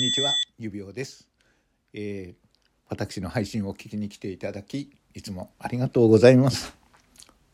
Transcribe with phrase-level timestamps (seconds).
[0.00, 1.28] んにちは、指輪です、
[1.92, 2.34] えー、
[2.88, 6.74] 私の配信を聞きに来ていただき、いつもありがとうございます。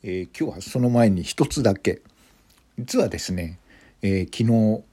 [0.04, 2.02] えー、今日はその前に一つだけ、
[2.78, 3.58] 実はですね、
[4.00, 4.84] えー、昨日、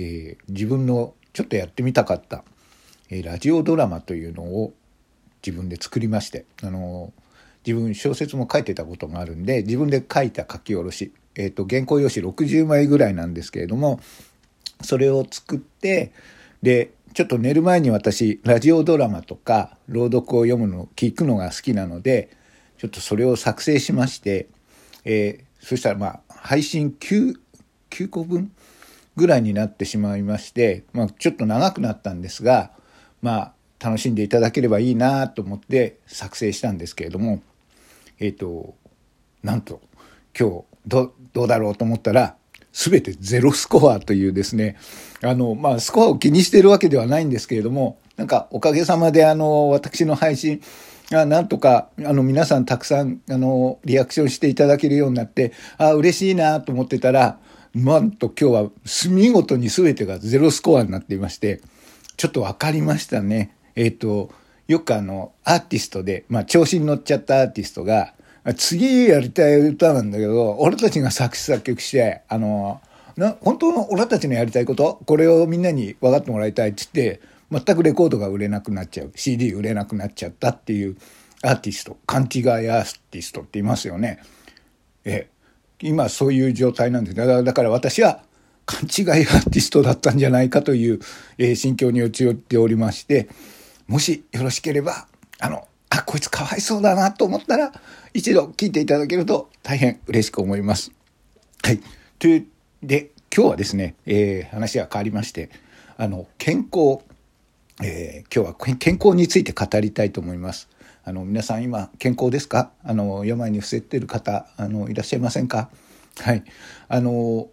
[0.00, 2.42] え自分のちょっとやってみたかった、
[3.10, 4.72] えラジオドラマというのを
[5.44, 7.12] 自分で作りまして、あの
[7.66, 14.00] 自分小説も書いてたことがあるんで、自分で書いた書き下ろし、えっ、と、原稿用紙60枚ぐらいなんですけれども、
[14.80, 16.12] それを作って、
[16.64, 22.30] で、ちょっと寝る前に私、ラジオドラマとか朗読を読むの、聞くのが好きなので、
[22.78, 24.48] ちょっとそれを作成しまして、
[25.04, 27.34] えー、そしたらまあ、配信 9,
[27.90, 28.50] 9個分
[29.14, 32.70] ぐらいになってしまいまして、まあ、ちょっと長くなったんですが、
[33.20, 37.42] まあ、楽しんでいただければいいなと思って作成したんですけれども、
[38.18, 38.74] えっ、ー、と、
[39.42, 39.82] なんと、
[40.38, 42.36] 今日、ど、どうだろうと思ったら、
[42.74, 44.76] 全てゼロスコアというですね、
[45.22, 50.60] あの、まあ、スコアを気にしてるわけではないんですけれども、なんかおかげさまであの、私の配信、
[51.12, 57.38] あなんとか、あの、皆さんたくさん、あの、リアクションしていただけるようになって、あ嬉しいなと思ってたら、
[57.76, 58.70] なんと今日は
[59.10, 61.60] 見事に全てがゼロスコアになっていまして、
[62.16, 63.54] ちょっと分かりましたね。
[63.76, 64.30] えっ、ー、と、
[64.66, 68.13] よくあの、アーティストで、まあ、調子に乗っちゃったアーティストが、
[68.52, 72.82] 次やりたい歌なんだけど、俺たちが作詞作曲して、あの、
[73.16, 77.20] な、本当の俺たちのやりたいことこれをみんなに分かってもらいたいって言って、
[77.50, 79.12] 全くレコードが売れなくなっちゃう。
[79.14, 80.96] CD 売れなくなっちゃったっていう
[81.42, 84.20] アーティスト、勘違いアーティストって言いますよね。
[85.04, 85.28] え、
[85.80, 88.22] 今そういう状態なんですだだから私は
[88.66, 91.00] 勘違いアーティストだったんじゃないかという、
[91.38, 93.28] えー、心境に陥っておりまして、
[93.86, 95.06] もしよろしければ、
[95.38, 97.72] あの、あ、こいつかわいそうだなと思ったら、
[98.12, 100.92] 一度聞いていただけると大変嬉しく思います。
[101.62, 101.80] はい。
[102.18, 102.46] という、
[102.82, 105.50] で、今日はですね、えー、話が変わりまして、
[105.96, 106.98] あの、健康、
[107.82, 110.68] えー、今日は健康について語りたいと思います。
[111.04, 112.70] あの、皆さん今、健康ですか？
[112.82, 115.70] あの、病に伏せてる方、あの、いらっしゃいませんか？
[116.18, 116.44] はい。
[116.88, 117.48] あの、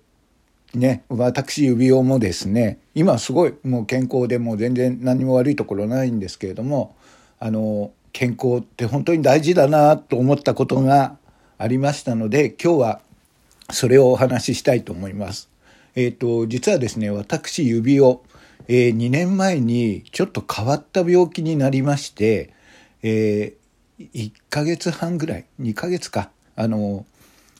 [0.73, 6.95] ね、私指輪もですね今すごいもう健康でもう全然何も悪いところないんですけれども
[7.41, 11.17] あの健康って本当に大事だなと思ったことが
[11.57, 13.01] ありましたので今日は
[13.69, 15.49] それをお話ししたいと思います。
[15.95, 18.19] えっ、ー、と実はですね私指輪、
[18.67, 22.53] えー、2年前にちょっと変わった病気になりまして、
[23.03, 27.05] えー、1ヶ月半ぐらい2ヶ月かあの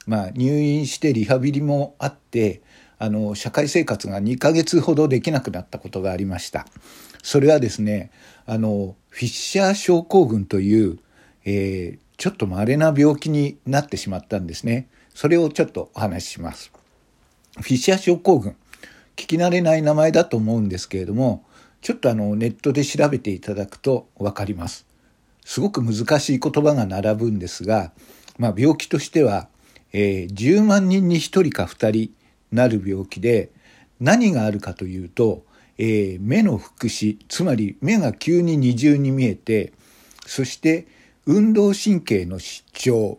[0.06, 2.62] まあ入院してリハビリもあって
[3.00, 6.66] あの社会生活が2ヶ月ほどできなくなったことがありました。
[7.24, 8.12] それはですね
[8.46, 11.00] あのフィッシャー症候群という、
[11.46, 14.88] えー、ちょっと稀な病気になってしまったんですね。
[15.14, 16.72] それをちょっとお話しします。
[17.60, 18.56] フィッシャー症候群。
[19.18, 21.44] 聞き慣れない名前だと思うんですけれども、
[21.82, 24.86] ちょっとあのネットで調べていただくと分かります。
[25.44, 27.92] すごく難しい言葉が並ぶんですが、
[28.38, 29.48] まあ、病気としては、
[29.92, 32.14] えー、10万人に1人か2人
[32.52, 33.52] なる病気で
[34.00, 35.44] 何があるかというと
[35.84, 39.74] えー、目の複視つまり目が急に二重に見えて
[40.28, 40.86] そして
[41.26, 43.18] 運動神経の失調。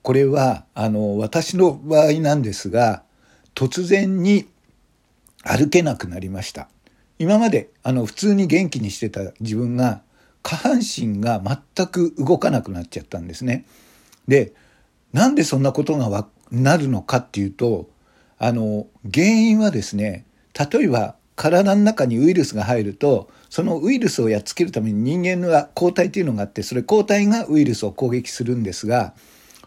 [0.00, 3.02] これはあの私の場合なんですが
[3.54, 4.48] 突然に
[5.42, 6.68] 歩けなくなりました。
[7.18, 10.00] 今まであの普通に元気にしてた自分が
[10.42, 11.42] 下半身が
[11.76, 13.66] 全く動かなくなっちゃったんですね。
[14.26, 14.54] で
[15.12, 17.90] なんでそんなことがなるのかっていうと
[18.38, 20.24] あの原因はですね
[20.58, 29.14] 例えば体の中にウイルスが入るとそのウイルスをやっつけるために人間は抗体というのがあってそれ抗体がウイルスを攻撃するんですが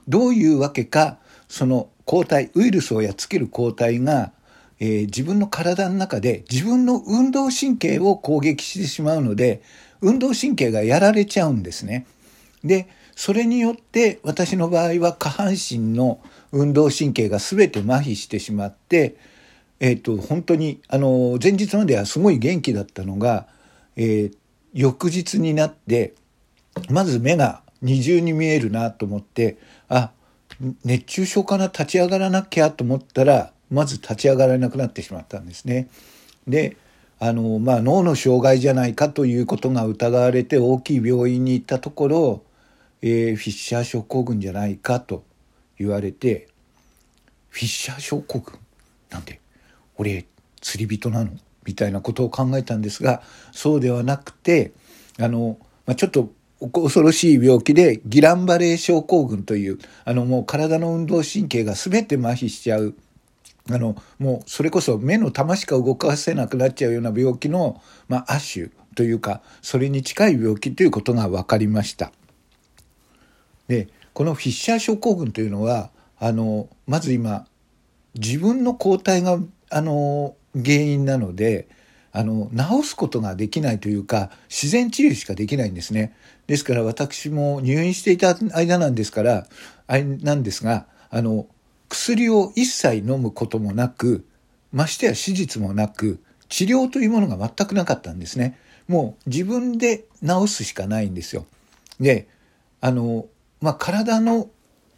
[0.07, 1.17] どういうわけか
[1.47, 4.33] その抗体ウイルスをやっつける抗体が、
[4.81, 9.61] えー、自分の体の中で自分の運動神経を攻撃してしまうので
[10.01, 12.05] 運動神経がやられちゃうんですね。
[12.65, 16.19] でそれによって私の場合は下半身の
[16.51, 19.15] 運動神経が全て麻痺してしまって
[19.81, 23.47] えっ、と、本当に、あの、前日まではすごい元気だったのが、
[23.95, 24.37] えー、
[24.73, 26.13] 翌日になって、
[26.89, 29.57] まず目が二重に見えるなと思って、
[29.89, 30.11] あ、
[30.85, 35.89] 熱中症かな立ち上がらなきゃと思ったら、まず立ち上がらなくなってしまったんですね。
[36.47, 36.77] で、
[37.19, 42.43] あの、まあ、脳の障害じゃないかということが疑われて大きい病院に行ったところ、
[43.01, 45.23] えー、フィッシャー症候群じゃないかと
[45.79, 46.49] 言われて、
[47.49, 48.59] フィッシャー症候群？
[49.09, 49.40] なんて
[50.01, 50.25] 俺
[50.61, 51.31] 釣り人なの？
[51.63, 53.21] みたいなことを考えたんですが
[53.51, 54.71] そうではなくて
[55.19, 62.95] あの、まあ、ちょっと恐ろしい病気でギランバレー症候群というあのもう体の運動神経が全て麻痺しちゃう
[63.69, 72.11] あの、もうそれこそ目の玉しか動かせなくなっちゃうような病気の、まあ、亜種というか、それに近い病気ということが分かりました。
[73.67, 77.45] で、このフィッシャー症候群というのは、あの、まず今、
[78.15, 79.39] 自分の抗体が、
[79.71, 81.67] あの、原因なので、
[82.11, 86.13] あの、治すことができないというか、自然治癒しかできないんですね。
[86.47, 89.47] ですから私も入院していた間なんですから、
[89.87, 91.47] あれなんですが、あの、
[91.87, 94.25] 薬を一切飲むこともなく、
[94.73, 96.19] ましてや手術もなく、
[96.49, 98.57] 治療というものが全くなかったんですね。
[98.89, 101.45] もう自分で治すしかないんですよ。
[101.99, 102.27] で、
[102.81, 103.27] あの、
[103.61, 104.49] まあ、体の、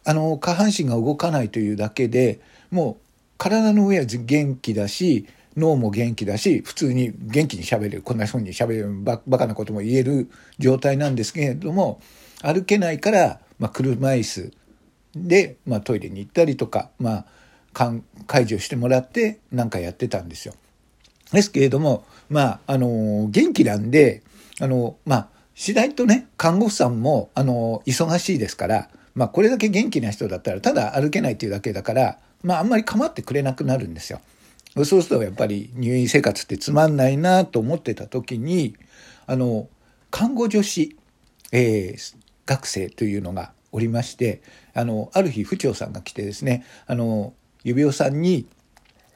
[0.04, 2.40] あの、下半身が動かないというだけで
[2.70, 3.03] もう
[3.38, 5.26] 体の上は元気だし、
[5.56, 12.00] 脳も元気だし、普通に元気に喋れる、こんな風に喋れる、バカなことも言える状態なんですけれども、
[12.42, 14.52] 歩けないから、まあ、車椅子
[15.14, 17.24] で、まあ、トイレに行ったりとか、ま
[17.72, 17.92] あ、
[18.26, 20.54] 解除してもらってなんかやってたんですよ。
[21.32, 24.22] ですけれども、まあ、あの、元気なんで、
[24.60, 34.20] あの、まあ、次第とね、看護婦さんも、あの、忙しいですから、まあ、これだけ元気な人だったら、ただ歩けないっていうだけだから、まあ、あんまり構ってくれなくなるんですよ。
[34.76, 38.76] そうすると、やっぱり入院生活ってつまんないなと思ってた時に、
[39.26, 39.68] あの、
[40.10, 40.94] 看護助手、
[41.52, 44.42] えー、学生というのがおりまして、
[44.74, 48.46] あの、ある日、府長さんが来てですね、あの、指輪さんに、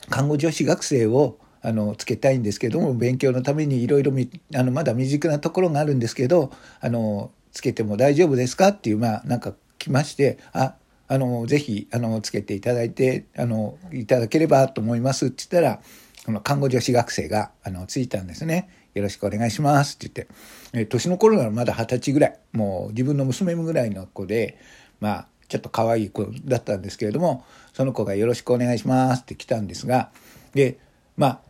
[0.09, 4.13] 看護助手学生をあのつけたいんですけども勉強のためにいろいろ
[4.55, 10.75] あのまだ未熟なところがあるんですけどあのつけても大丈夫ですかっていうまあなんか来ましてあ
[11.09, 15.27] あのぜひあのつけていただいてあのいただければと思います。
[15.27, 15.81] って言ったら
[16.27, 18.69] この看護助手学生があのついたんですね。
[18.95, 19.95] よろしくお願いします。
[19.95, 22.39] って言って、え年の頃ならまだ二十歳ぐらい。
[22.53, 24.59] もう自分の娘ぐらいの子で
[25.01, 30.11] まあちょっと可愛い子だったんですけれどもその子が「よろしくお願いします」って来たんですが
[30.55, 30.79] で
[31.17, 31.41] まあ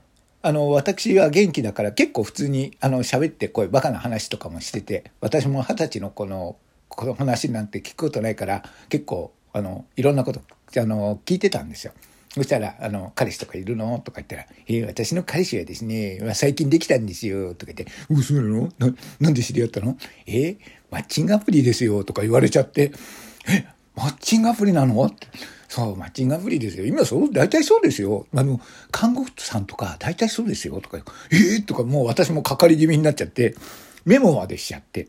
[0.40, 6.56] あの、私は元気だから結構普通に、あの、喋ってこういうバカな話とかもしてて、私も二十歳のこの、
[6.88, 10.40] この話なんて聞くことないから、結構、あの、いろんなこと、
[10.76, 11.92] あの、聞いてたんですよ。
[12.30, 13.98] そしたら、あの、彼氏とかいるの？
[14.04, 18.68] とか言ったら、えー、私の彼氏はですね、最近できたんですよ、とか言って、うそうなの？
[18.78, 19.96] ななんで知り合ったの
[20.26, 20.58] えー、
[20.90, 22.92] マッチングアプリですよ、とか言われちゃって、
[23.48, 23.66] え、
[23.96, 25.04] マッチングアプリなの？
[25.04, 25.26] って。
[25.68, 26.86] そう、マッチングアプリですよ。
[26.86, 28.26] 今そう、大体そうですよ。
[28.34, 28.60] あの、
[28.90, 30.80] 看護婦さんとか、大体そうですよ。
[30.80, 30.98] とか、
[31.30, 31.56] ええ？
[31.60, 33.54] ー、とか、もう私もかかり気味になっちゃって、
[34.04, 35.08] メモまでしちゃって。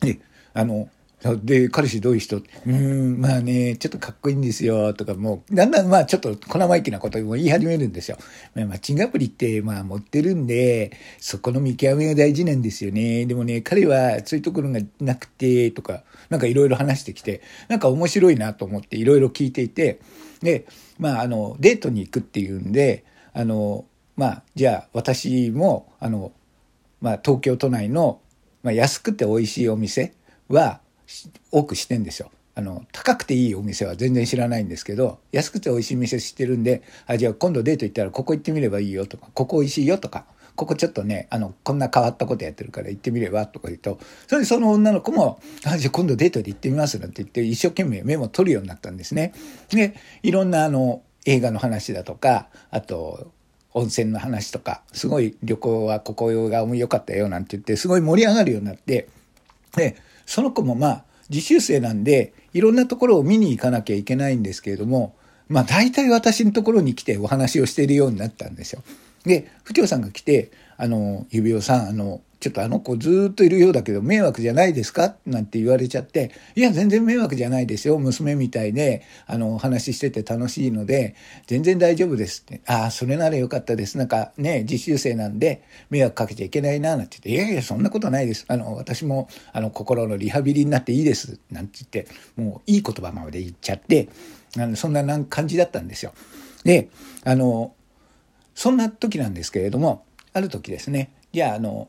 [0.00, 0.20] で、
[0.52, 0.88] あの、
[1.36, 2.42] で、彼氏どういう人？
[2.66, 8.18] うん、まあね、ちょっとかっこいいんですよ、とか、もう、だんだんまあちょっと小生意気なことも言い始めるんですよ。
[8.54, 13.24] まあ、マッチングアプリってまあ持ってるんで、そこの見極めが大事なんですよね。
[13.24, 20.00] でもね、彼はそういうところがなくて、とか、なんかいろいろ話してきて、なんか面白いなと思っていろいろ聞いていて、
[20.42, 20.66] で、
[20.98, 23.86] まああの、デートに行くっていうんで、あの、
[24.16, 26.32] まあ、じゃあ私も、あの、
[27.00, 28.20] まあ東京都内の、
[28.62, 30.12] まあ安くて美味しいお店
[30.48, 30.80] は、
[31.50, 32.30] 多くしてんですよ。
[32.56, 49.34] あの、高くていいお店は全然知らないんですけど、安くて美味しい店知ってるんで、あ、じゃあ今度デート行ったらここ行ってみればいいよとか、ここ美味しいよとか、ここちょっとね、あの、こんな変わったことやってるから行ってみればとか言うと、それでその女の子も、あ、じゃあ今度デートで行ってみますなんて言って一生懸命メモ取るようになったんですね。
[49.70, 53.32] で、いろんなあの、映画の話だとか、あと、
[53.72, 59.08] 温泉の話とか、すごい旅行はここが良かったよなんて言って、すごい盛り上がるようになって、
[59.74, 65.14] で、その子もまあ、実習生なんで、いろんなところを見に行かなきゃいけないんですけれども、
[65.48, 68.82] まあ大体私のところに来てお話をしているようになったんですよ。
[69.24, 75.16] で、府長さんが来て、あの、指輪さん、あの、ちょっとあの子ずっといるようだけど迷惑じゃないですか？
[75.24, 77.98] なんて言われちゃって、いや、全然迷惑じゃないですよ。
[77.98, 81.14] 娘みたいで、あの、お話ししてて楽しいので、
[81.46, 82.60] 全然大丈夫ですって。
[82.66, 83.96] ああ、それならよかったです。
[83.96, 88.44] なんかね、実習生なんで迷惑かけちゃいけないな、なんて言って、いやいや、そんなことないです。
[88.48, 91.38] あの、私も、あの、心のリハビリになっていいです。
[91.50, 94.08] なんて言って、もういい言葉まで言っちゃって、
[94.58, 96.12] あのそんな感じだったんですよ。
[96.62, 96.90] で、
[97.24, 97.72] あの、
[98.54, 100.04] そんな時なんですけれども、
[100.34, 101.88] ある時ですね、じゃあ、あの、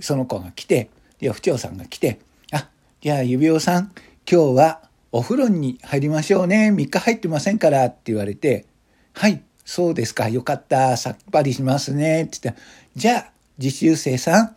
[0.00, 2.20] その子が来て、いや、府長さんが来て、
[2.52, 2.68] あ、
[3.00, 3.90] じゃあ、指輪さん、
[4.30, 6.70] 今日はお風呂に入りましょうね。
[6.72, 8.66] 3日入ってませんからって言われて、
[9.14, 12.24] はい、そうですか、よかった、さっぱりしますね。
[12.24, 14.54] って言ったら、じゃあ、実習生さん、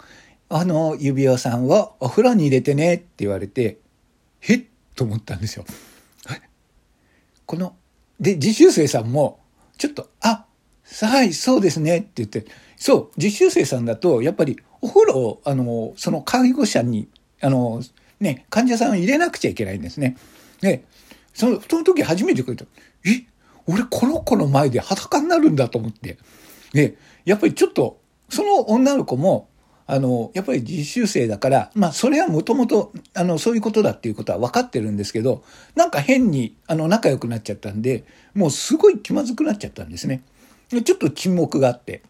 [0.49, 2.95] あの、指輪さんをお風呂に入れてね。
[2.95, 3.77] って言われて、
[4.41, 4.63] へっ？
[4.95, 5.65] と思ったんですよ。
[7.45, 7.75] この、
[8.19, 9.39] で、実習生さんも、
[9.77, 10.45] ちょっと、あ、
[11.01, 11.99] はい、そうですね。
[11.99, 12.45] って言って、
[12.79, 17.09] そう、実習生さんだと、やっぱりお風呂を、あの、その介護者に、
[17.41, 17.83] あの、
[18.19, 20.17] ね、患者さんを入れなくちゃいけないんですね。
[20.61, 20.85] で、
[21.33, 22.65] その、その時初めて聞いた。
[23.05, 23.25] え、
[23.67, 26.17] 俺この子の前で裸になるんだと思って。
[26.73, 29.49] で、やっぱりちょっと、その女の子も、
[29.85, 35.43] あの、やっぱり実習生だから、まあ、それはもともと、あの、そういうことだっていうことは分かってるんですけど、
[35.75, 38.05] なんか変に、あの、仲良くなっちゃったんで、
[38.35, 40.23] もうすごい気まずくなっちゃったんですね。
[40.69, 42.03] でちょっと沈黙があって。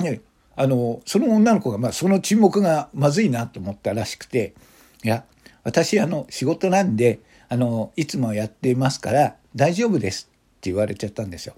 [0.00, 0.20] ね、
[0.56, 4.54] あの、その女の子が、まあ、その沈黙がまずいなと思ったらしくて、
[5.02, 5.24] いや、
[5.64, 11.54] 私、あの、仕事なんで、あの、いつもやっていますから、大丈夫ですって言われちゃったんですよ。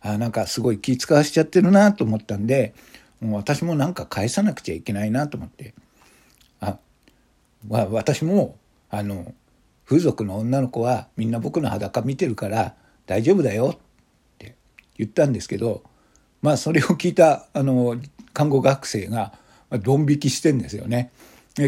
[0.00, 2.74] あなんかすごい気使わしちゃってるなと思ったんで、
[3.20, 5.74] もう私もなんか返さなくちゃいけないなと思って、
[6.60, 6.78] あ、
[7.66, 8.56] まあ、私も、
[8.90, 9.34] あの、
[9.84, 12.74] 風俗の女の子はみんな僕の裸見てるから
[13.06, 13.78] 大丈夫だよっ
[14.38, 14.54] て
[14.96, 15.82] 言ったんですけど、
[16.42, 17.96] まあそれを聞いた、あの、
[18.32, 19.32] 看護学生が、
[19.82, 21.10] ドン引きしてんですよね。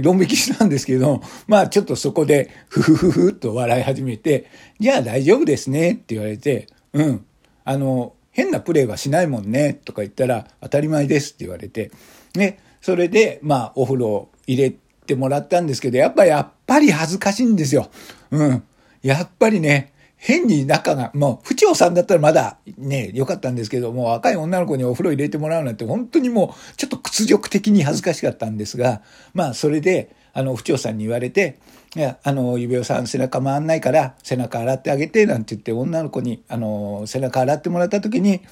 [0.02, 4.46] ドン引きしたんですけど、まあちょっとそこで、ふふふふっと笑い始めて、
[4.78, 7.24] じゃあ大丈夫ですねって言われて、うん、
[7.64, 11.90] あの、変なプレーはしないもんね、とか言ったら、当たり前ですって言われて、
[12.34, 14.74] ね、それで、まあ、お風呂入れ
[15.06, 17.90] てもらったんですけど、やっぱやっぱり恥ずかしいんですよ。
[18.30, 18.62] うん。
[19.02, 29.00] やっぱりね、変に仲が、もう、不長さんだったらまだね、良かったんですけど、もう若い女の子にお風呂入れてもらうなんて、本当にもう、ちょっと屈辱的に恥ずかしかったんですが、
[29.32, 31.58] まあ、それで、あの、不長さんに言われて、
[31.96, 38.42] いや、あの、指輪さん背中回んないから、背中洗ってあげて、なんて言って、女の子に、あの、背中洗ってもらった時に、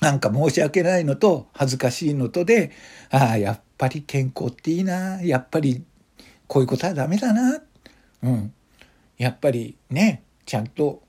[0.00, 2.70] なんか申し訳ないのと、恥ずかしいのとで、
[3.10, 5.82] ああ、やっぱり健康っていいな、やっぱり、
[6.46, 7.60] こういうことはダメだな、
[8.22, 8.52] うん。
[9.18, 11.02] やっぱりね、ちゃんと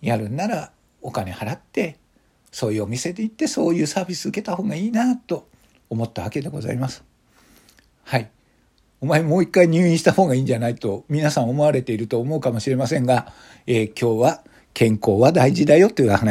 [0.00, 1.98] やるんなら、お金払って、
[2.50, 5.48] そういうお店で行って、そういうサービス受けた方がいいな、と
[5.90, 7.04] 思ったわけでございます。
[8.04, 8.30] はい。
[9.02, 13.32] お前もう一回入院した方がいいんじゃないと皆さん思われていると思うかもしれませんが、
[13.66, 16.22] えー、今日は健康は大事だよという話